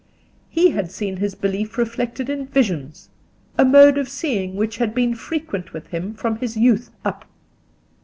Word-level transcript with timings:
He 0.49 0.71
had 0.71 0.89
seen 0.91 1.17
his 1.17 1.35
belief 1.35 1.77
reflected 1.77 2.27
in 2.27 2.47
visions—a 2.47 3.63
mode 3.63 3.99
of 3.99 4.09
seeing 4.09 4.55
which 4.55 4.77
had 4.77 4.95
been 4.95 5.13
frequent 5.13 5.73
with 5.73 5.85
him 5.89 6.15
from 6.15 6.37
his 6.37 6.57
youth 6.57 6.89
up. 7.05 7.23